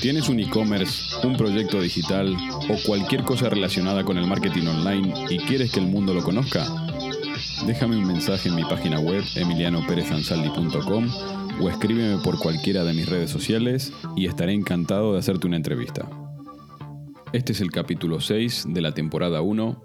[0.00, 2.34] ¿Tienes un e-commerce, un proyecto digital
[2.70, 6.66] o cualquier cosa relacionada con el marketing online y quieres que el mundo lo conozca?
[7.66, 11.06] Déjame un mensaje en mi página web emilianoperezansaldi.com
[11.60, 16.08] o escríbeme por cualquiera de mis redes sociales y estaré encantado de hacerte una entrevista.
[17.34, 19.84] Este es el capítulo 6 de la temporada 1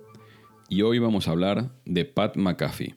[0.70, 2.96] y hoy vamos a hablar de Pat McAfee.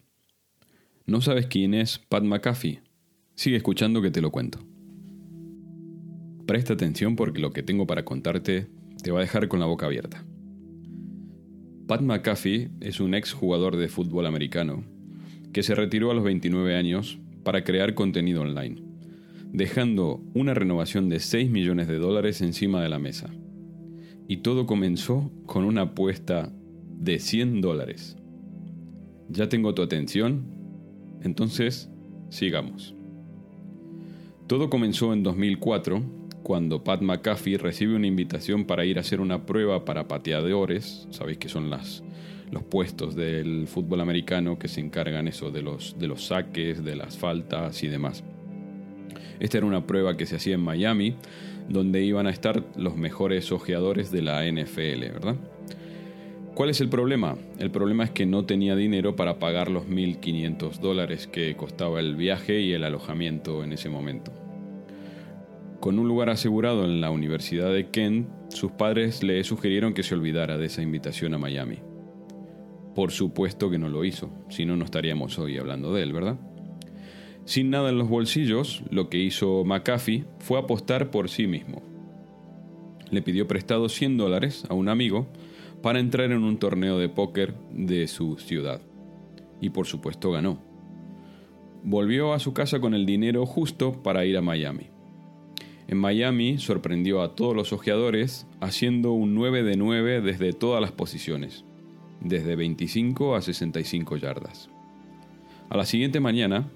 [1.05, 2.81] ¿No sabes quién es Pat McAfee?
[3.35, 4.61] Sigue escuchando que te lo cuento.
[6.49, 8.69] Presta atención porque lo que tengo para contarte
[9.03, 10.25] te va a dejar con la boca abierta.
[11.87, 14.83] Pat McAfee es un ex jugador de fútbol americano
[15.53, 18.83] que se retiró a los 29 años para crear contenido online,
[19.53, 23.29] dejando una renovación de 6 millones de dólares encima de la mesa.
[24.27, 26.51] Y todo comenzó con una apuesta
[26.99, 28.17] de 100 dólares.
[29.29, 30.47] ¿Ya tengo tu atención?
[31.21, 31.91] Entonces,
[32.31, 32.95] sigamos.
[34.47, 39.45] Todo comenzó en 2004, cuando Pat McAfee recibe una invitación para ir a hacer una
[39.45, 42.03] prueba para pateadores, sabéis que son las,
[42.51, 46.97] los puestos del fútbol americano que se encargan eso de los, de los saques, de
[46.97, 48.25] las faltas y demás.
[49.41, 51.15] Esta era una prueba que se hacía en Miami,
[51.69, 55.37] donde iban a estar los mejores ojeadores de la NFL, ¿verdad?
[56.55, 57.37] ¿Cuál es el problema?
[57.61, 62.17] El problema es que no tenía dinero para pagar los 1.500 dólares que costaba el
[62.17, 64.33] viaje y el alojamiento en ese momento.
[65.81, 70.15] Con un lugar asegurado en la Universidad de Kent, sus padres le sugirieron que se
[70.15, 71.79] olvidara de esa invitación a Miami.
[72.97, 76.37] Por supuesto que no lo hizo, si no, no estaríamos hoy hablando de él, ¿verdad?
[77.45, 81.81] Sin nada en los bolsillos, lo que hizo McAfee fue apostar por sí mismo.
[83.13, 85.29] Le pidió prestado 100 dólares a un amigo
[85.81, 88.83] para entrar en un torneo de póker de su ciudad.
[89.61, 90.61] Y por supuesto ganó.
[91.85, 94.91] Volvió a su casa con el dinero justo para ir a Miami.
[95.89, 100.93] En Miami sorprendió a todos los ojeadores haciendo un 9 de 9 desde todas las
[100.93, 101.65] posiciones,
[102.21, 104.69] desde 25 a 65 yardas.
[105.71, 106.69] A la siguiente mañana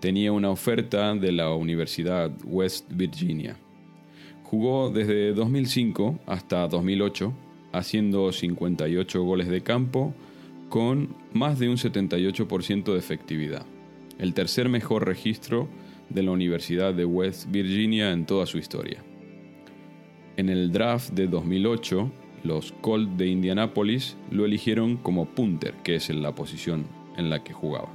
[0.00, 3.56] tenía una oferta de la Universidad West Virginia.
[4.42, 7.32] Jugó desde 2005 hasta 2008
[7.72, 10.14] haciendo 58 goles de campo
[10.68, 13.64] con más de un 78% de efectividad,
[14.18, 15.68] el tercer mejor registro
[16.10, 19.02] de la Universidad de West Virginia en toda su historia.
[20.36, 22.10] En el draft de 2008,
[22.44, 26.86] los Colts de Indianapolis lo eligieron como punter, que es la posición
[27.16, 27.92] en la que jugaba.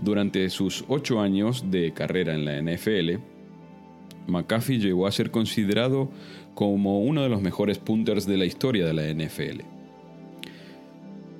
[0.00, 3.20] Durante sus ocho años de carrera en la NFL,
[4.28, 6.10] McAfee llegó a ser considerado
[6.54, 9.62] como uno de los mejores punters de la historia de la NFL.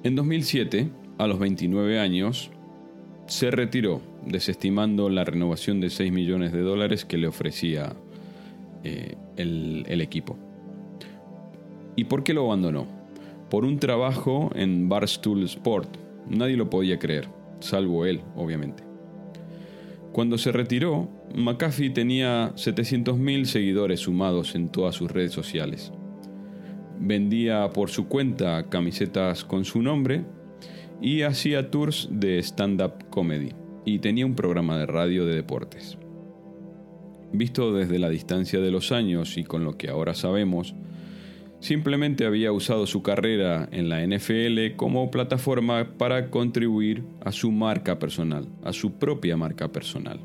[0.02, 2.50] En 2007, a los 29 años,
[3.26, 7.94] se retiró, desestimando la renovación de 6 millones de dólares que le ofrecía
[8.84, 10.36] eh, el, el equipo.
[11.96, 12.86] ¿Y por qué lo abandonó?
[13.50, 15.96] Por un trabajo en Barstool Sport.
[16.28, 17.28] Nadie lo podía creer,
[17.60, 18.84] salvo él, obviamente.
[20.12, 25.92] Cuando se retiró, McAfee tenía 700.000 seguidores sumados en todas sus redes sociales.
[27.00, 30.24] Vendía por su cuenta camisetas con su nombre
[31.00, 33.52] y hacía tours de stand-up comedy
[33.88, 35.96] y tenía un programa de radio de deportes.
[37.32, 40.74] Visto desde la distancia de los años y con lo que ahora sabemos,
[41.60, 47.98] simplemente había usado su carrera en la NFL como plataforma para contribuir a su marca
[47.98, 50.20] personal, a su propia marca personal.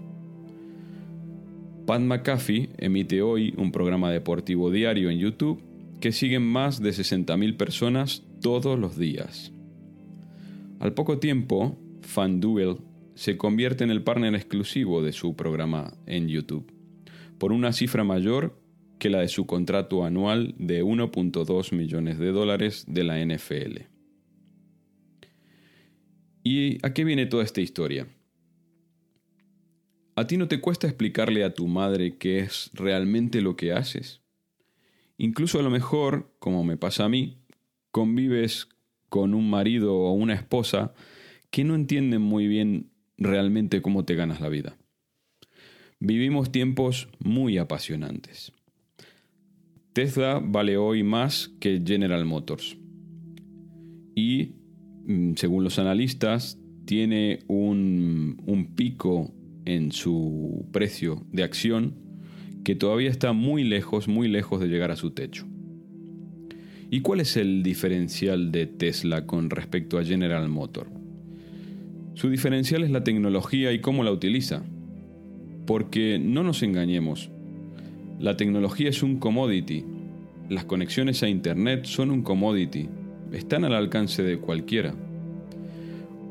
[1.85, 5.61] Pat McAfee emite hoy un programa deportivo diario en YouTube
[5.99, 9.53] que siguen más de 60.000 personas todos los días.
[10.79, 12.77] Al poco tiempo, FanDuel
[13.15, 16.71] se convierte en el partner exclusivo de su programa en YouTube,
[17.37, 18.59] por una cifra mayor
[18.99, 23.81] que la de su contrato anual de 1.2 millones de dólares de la NFL.
[26.43, 28.07] ¿Y a qué viene toda esta historia?
[30.15, 34.21] ¿A ti no te cuesta explicarle a tu madre qué es realmente lo que haces?
[35.17, 37.39] Incluso a lo mejor, como me pasa a mí,
[37.91, 38.69] convives
[39.09, 40.93] con un marido o una esposa
[41.49, 44.77] que no entienden muy bien realmente cómo te ganas la vida.
[45.99, 48.51] Vivimos tiempos muy apasionantes.
[49.93, 52.77] Tesla vale hoy más que General Motors.
[54.15, 54.55] Y,
[55.05, 59.33] mm, según los analistas, tiene un, un pico
[59.65, 61.95] en su precio de acción
[62.63, 65.47] que todavía está muy lejos, muy lejos de llegar a su techo.
[66.89, 71.02] ¿Y cuál es el diferencial de Tesla con respecto a General Motors?
[72.13, 74.63] Su diferencial es la tecnología y cómo la utiliza.
[75.65, 77.31] Porque no nos engañemos,
[78.19, 79.85] la tecnología es un commodity,
[80.49, 82.89] las conexiones a Internet son un commodity,
[83.31, 84.93] están al alcance de cualquiera.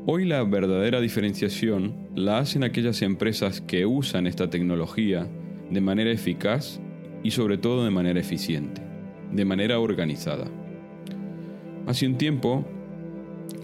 [0.05, 5.27] Hoy la verdadera diferenciación la hacen aquellas empresas que usan esta tecnología
[5.69, 6.79] de manera eficaz
[7.23, 8.81] y sobre todo de manera eficiente,
[9.31, 10.45] de manera organizada.
[11.87, 12.65] Hace un tiempo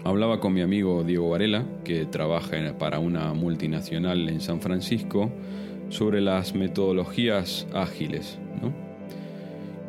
[0.04, 5.30] hablaba con mi amigo Diego Varela, que trabaja para una multinacional en San Francisco,
[5.90, 8.38] sobre las metodologías ágiles,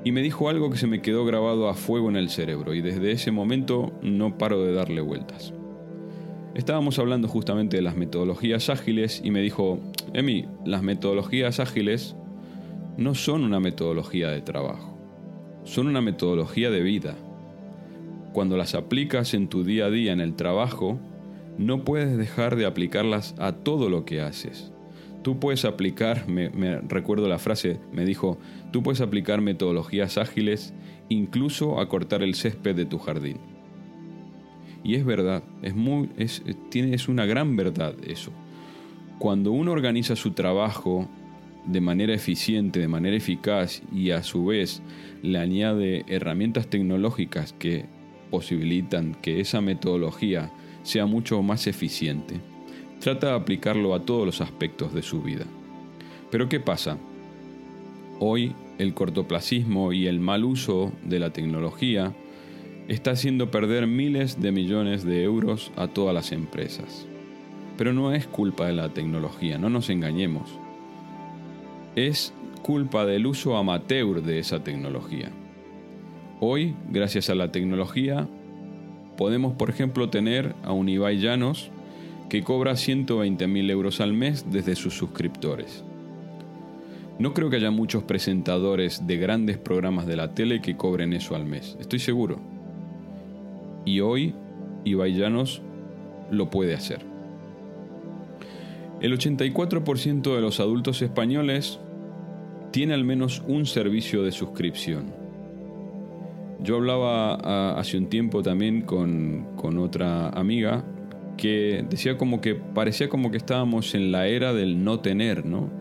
[0.03, 2.81] Y me dijo algo que se me quedó grabado a fuego en el cerebro y
[2.81, 5.53] desde ese momento no paro de darle vueltas.
[6.55, 9.79] Estábamos hablando justamente de las metodologías ágiles y me dijo,
[10.13, 12.15] Emi, las metodologías ágiles
[12.97, 14.97] no son una metodología de trabajo,
[15.63, 17.15] son una metodología de vida.
[18.33, 20.99] Cuando las aplicas en tu día a día en el trabajo,
[21.57, 24.71] no puedes dejar de aplicarlas a todo lo que haces.
[25.21, 26.49] Tú puedes aplicar, me,
[26.81, 28.39] recuerdo la frase, me dijo,
[28.71, 30.73] tú puedes aplicar metodologías ágiles
[31.09, 33.37] incluso a cortar el césped de tu jardín.
[34.83, 38.31] Y es verdad, es, muy, es, tiene, es una gran verdad eso.
[39.19, 41.07] Cuando uno organiza su trabajo
[41.65, 44.81] de manera eficiente, de manera eficaz y a su vez
[45.21, 47.85] le añade herramientas tecnológicas que
[48.31, 50.51] posibilitan que esa metodología
[50.81, 52.39] sea mucho más eficiente,
[52.99, 55.45] trata de aplicarlo a todos los aspectos de su vida.
[56.31, 56.97] Pero ¿qué pasa?
[58.19, 62.13] Hoy el cortoplacismo y el mal uso de la tecnología
[62.87, 67.05] está haciendo perder miles de millones de euros a todas las empresas.
[67.77, 70.49] Pero no es culpa de la tecnología, no nos engañemos.
[71.95, 75.29] Es culpa del uso amateur de esa tecnología.
[76.43, 78.27] Hoy, gracias a la tecnología,
[79.15, 81.69] podemos, por ejemplo, tener a un Ibai Llanos
[82.29, 85.83] que cobra 120.000 euros al mes desde sus suscriptores.
[87.19, 91.35] No creo que haya muchos presentadores de grandes programas de la tele que cobren eso
[91.35, 92.39] al mes, estoy seguro.
[93.85, 94.33] Y hoy
[94.83, 95.61] Ibai Llanos
[96.31, 97.05] lo puede hacer.
[98.99, 101.79] El 84% de los adultos españoles
[102.71, 105.20] tiene al menos un servicio de suscripción.
[106.63, 110.85] Yo hablaba hace un tiempo también con, con otra amiga
[111.37, 115.71] que decía como que parecía como que estábamos en la era del no tener, ¿no?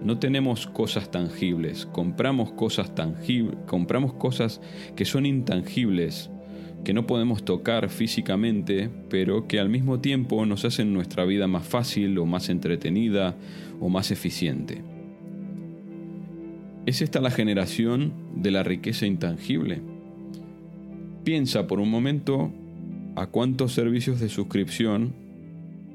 [0.00, 4.60] No tenemos cosas tangibles, compramos cosas tangibles, compramos cosas
[4.94, 6.30] que son intangibles,
[6.84, 11.66] que no podemos tocar físicamente, pero que al mismo tiempo nos hacen nuestra vida más
[11.66, 13.34] fácil o más entretenida
[13.80, 14.82] o más eficiente.
[16.86, 19.82] ¿Es esta la generación de la riqueza intangible?
[21.28, 22.50] Piensa por un momento
[23.14, 25.12] a cuántos servicios de suscripción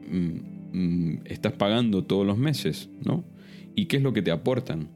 [0.08, 3.24] mm, mm, estás pagando todos los meses, ¿no?
[3.74, 4.90] ¿Y qué es lo que te aportan?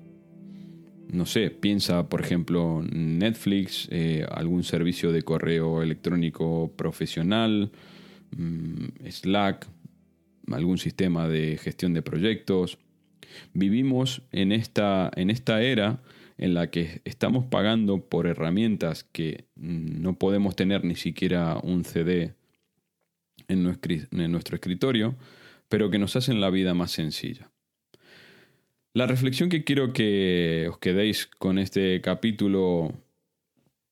[1.11, 7.71] no sé, piensa por ejemplo Netflix, eh, algún servicio de correo electrónico profesional,
[8.37, 9.65] mm, Slack,
[10.51, 12.77] algún sistema de gestión de proyectos.
[13.55, 15.99] Vivimos en esta, en esta era
[16.37, 22.35] en la que estamos pagando por herramientas que no podemos tener ni siquiera un CD
[23.47, 25.15] en nuestro escritorio,
[25.69, 27.49] pero que nos hacen la vida más sencilla.
[28.93, 32.93] La reflexión que quiero que os quedéis con este capítulo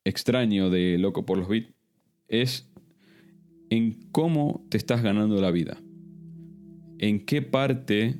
[0.03, 1.73] extraño de Loco por los Bits
[2.27, 2.67] es
[3.69, 5.77] en cómo te estás ganando la vida.
[6.97, 8.15] En qué parte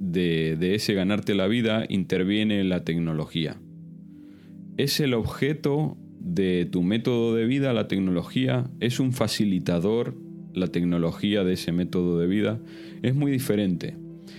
[0.00, 3.60] de, ese ganarte la vida interviene la tecnología.
[4.76, 8.68] ¿Es el objeto de tu método de vida la tecnología?
[8.80, 10.16] ¿Es un facilitador
[10.54, 12.58] la tecnología de ese método de vida?
[13.02, 13.94] Es muy diferente.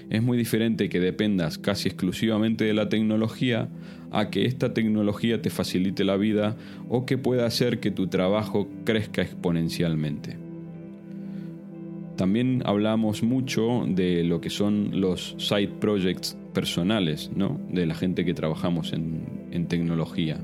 [0.10, 3.70] Es muy diferente que dependas casi exclusivamente de la tecnología
[4.10, 6.58] a que esta tecnología te facilite la vida
[6.90, 10.41] o que pueda hacer que tu trabajo crezca exponencialmente.
[12.16, 17.60] También hablamos mucho de lo que son los side projects personales, ¿no?
[17.70, 20.38] de la gente que trabajamos en, tecnología.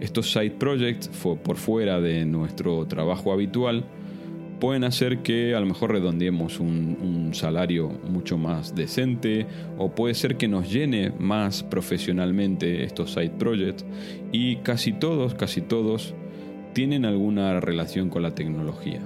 [0.00, 3.84] Estos side projects, por fuera de nuestro trabajo habitual,
[4.60, 10.14] pueden hacer que a lo mejor redondeemos un, un, salario mucho más decente o puede
[10.14, 13.84] ser que nos llene más profesionalmente estos side projects
[14.30, 16.14] y casi todos, casi todos
[16.74, 19.00] tienen alguna relación con la tecnología.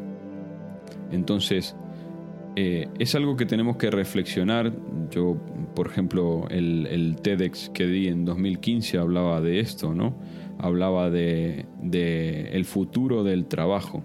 [1.10, 1.76] Entonces,
[2.54, 4.72] eh, es algo que tenemos que reflexionar.
[5.10, 5.36] Yo,
[5.74, 10.18] por ejemplo, el, TEDx que di en 2015 hablaba de esto, ¿no?
[10.58, 14.04] Hablaba de, de el futuro del trabajo.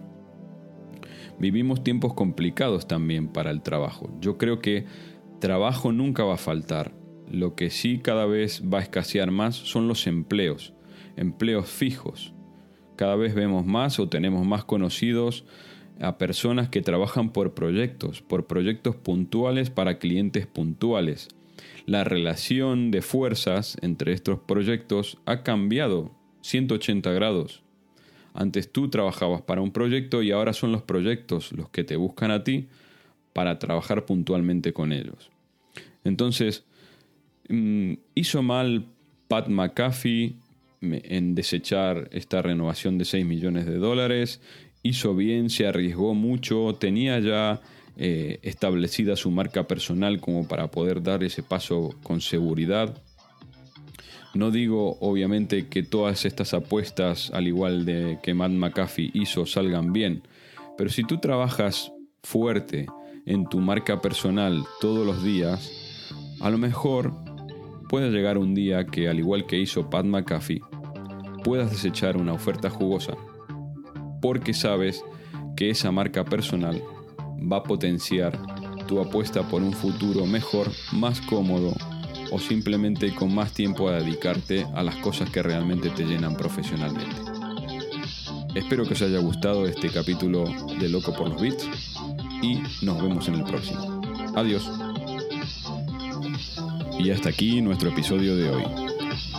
[1.39, 4.09] Vivimos tiempos complicados también para el trabajo.
[4.21, 4.85] Yo creo que
[5.39, 6.93] trabajo nunca va a faltar.
[7.29, 10.73] Lo que sí cada vez va a escasear más son los empleos,
[11.17, 12.33] empleos fijos.
[12.95, 15.45] Cada vez vemos más o tenemos más conocidos
[16.01, 21.29] a personas que trabajan por proyectos, por proyectos puntuales para clientes puntuales.
[21.85, 26.11] La relación de fuerzas entre estos proyectos ha cambiado
[26.41, 27.63] 180 grados.
[28.33, 32.31] Antes tú trabajabas para un proyecto y ahora son los proyectos los que te buscan
[32.31, 32.67] a ti
[33.33, 35.31] para trabajar puntualmente con ellos.
[36.03, 36.65] Entonces,
[37.49, 38.85] mm, hizo mal
[39.27, 40.35] Pat McAfee
[40.81, 44.41] en desechar esta renovación de 6 millones de dólares,
[44.83, 47.61] hizo bien, se arriesgó mucho, tenía ya
[47.97, 53.01] eh, establecida su marca personal como para poder dar ese paso con seguridad.
[54.33, 59.93] No digo obviamente que todas estas apuestas, al igual de que Matt McAfee hizo, salgan
[59.93, 60.21] bien,
[60.77, 61.91] pero si tú trabajas
[62.21, 62.85] fuerte
[63.25, 65.71] en tu marca personal todos los días,
[66.39, 67.13] a lo mejor
[67.89, 70.61] puede llegar un día que, al igual que hizo Pat McAfee,
[71.43, 73.17] puedas desechar una oferta jugosa
[74.27, 75.05] porque sabes
[75.55, 76.83] que esa marca personal
[77.49, 78.37] va a potenciar
[78.85, 81.73] tu apuesta por un futuro mejor, más cómodo
[82.33, 87.15] o simplemente con más tiempo a dedicarte a las cosas que realmente te llenan profesionalmente.
[88.53, 90.43] Espero que os haya gustado este capítulo
[90.77, 91.69] de Loco por los Beats
[92.41, 94.01] y nos vemos en el próximo.
[94.35, 94.69] Adiós.
[96.99, 98.86] Y hasta aquí nuestro episodio de hoy.